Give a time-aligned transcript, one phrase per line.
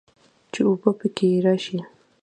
[0.53, 1.79] چې اوبۀ به پکښې راشي